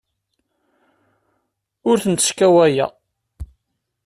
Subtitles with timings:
[1.89, 2.91] Ur tent-sskawayeɣ.